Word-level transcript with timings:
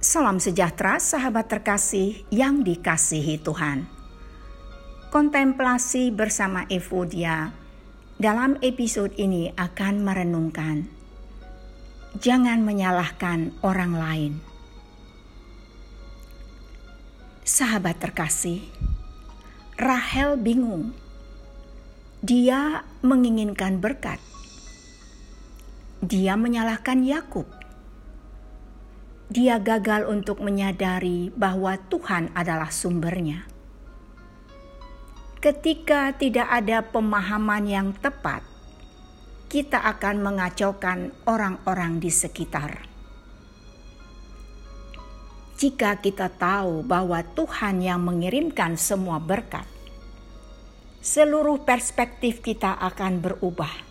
Salam 0.00 0.40
sejahtera, 0.40 0.96
sahabat 0.96 1.52
terkasih 1.52 2.24
yang 2.32 2.64
dikasihi 2.64 3.36
Tuhan. 3.36 3.84
Kontemplasi 5.12 6.08
bersama 6.08 6.64
Evodia 6.72 7.52
dalam 8.16 8.56
episode 8.64 9.12
ini 9.20 9.52
akan 9.60 10.00
merenungkan, 10.00 10.88
jangan 12.16 12.64
menyalahkan 12.64 13.52
orang 13.60 13.92
lain. 13.92 14.32
Sahabat 17.44 18.00
terkasih, 18.00 18.64
Rahel 19.76 20.40
bingung. 20.40 20.96
Dia 22.24 22.88
menginginkan 23.04 23.84
berkat. 23.84 24.16
Dia 26.00 26.40
menyalahkan 26.40 27.04
Yakub 27.04 27.59
dia 29.30 29.62
gagal 29.62 30.10
untuk 30.10 30.42
menyadari 30.42 31.30
bahwa 31.38 31.78
Tuhan 31.86 32.34
adalah 32.34 32.74
sumbernya. 32.74 33.46
Ketika 35.38 36.10
tidak 36.18 36.50
ada 36.50 36.82
pemahaman 36.82 37.62
yang 37.70 37.88
tepat, 37.94 38.42
kita 39.46 39.86
akan 39.86 40.26
mengacaukan 40.26 41.14
orang-orang 41.30 42.02
di 42.02 42.10
sekitar. 42.10 42.90
Jika 45.62 46.02
kita 46.02 46.26
tahu 46.26 46.82
bahwa 46.82 47.22
Tuhan 47.22 47.86
yang 47.86 48.02
mengirimkan 48.02 48.74
semua 48.74 49.22
berkat, 49.22 49.64
seluruh 50.98 51.62
perspektif 51.62 52.42
kita 52.42 52.74
akan 52.82 53.22
berubah 53.22 53.89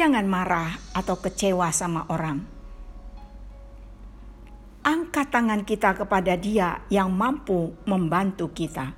Jangan 0.00 0.24
marah 0.24 0.80
atau 0.96 1.20
kecewa 1.20 1.68
sama 1.76 2.08
orang. 2.08 2.40
Angkat 4.80 5.28
tangan 5.28 5.60
kita 5.60 5.92
kepada 5.92 6.40
Dia 6.40 6.88
yang 6.88 7.12
mampu 7.12 7.76
membantu 7.84 8.48
kita. 8.48 8.96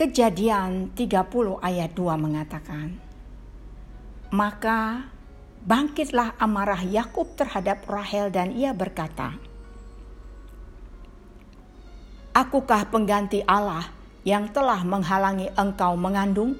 Kejadian 0.00 0.96
30 0.96 1.60
ayat 1.60 1.92
2 1.92 2.16
mengatakan, 2.16 2.96
Maka 4.32 5.12
bangkitlah 5.60 6.40
amarah 6.40 6.80
Yakub 6.80 7.36
terhadap 7.36 7.84
Rahel 7.84 8.32
dan 8.32 8.48
ia 8.56 8.72
berkata, 8.72 9.36
Akukah 12.32 12.88
pengganti 12.88 13.44
Allah 13.44 13.95
yang 14.26 14.50
telah 14.50 14.82
menghalangi 14.82 15.54
engkau 15.54 15.94
mengandung? 15.94 16.58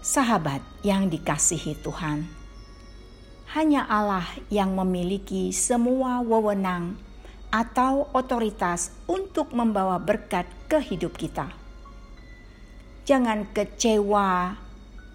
Sahabat 0.00 0.64
yang 0.80 1.12
dikasihi 1.12 1.76
Tuhan, 1.84 2.24
hanya 3.52 3.84
Allah 3.84 4.24
yang 4.48 4.72
memiliki 4.72 5.52
semua 5.52 6.24
wewenang 6.24 6.96
atau 7.52 8.08
otoritas 8.16 8.96
untuk 9.04 9.52
membawa 9.52 10.00
berkat 10.00 10.48
ke 10.64 10.80
hidup 10.80 11.20
kita. 11.20 11.52
Jangan 13.04 13.52
kecewa 13.52 14.56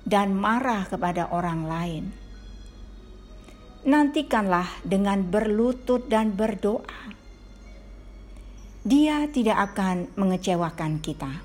dan 0.05 0.37
marah 0.37 0.85
kepada 0.85 1.33
orang 1.33 1.65
lain. 1.65 2.03
Nantikanlah 3.89 4.69
dengan 4.85 5.25
berlutut 5.25 6.05
dan 6.05 6.37
berdoa 6.37 7.14
dia 8.85 9.25
tidak 9.33 9.73
akan 9.73 10.13
mengecewakan 10.13 11.01
kita. 11.01 11.41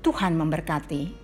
Tuhan 0.00 0.40
memberkati. 0.40 1.23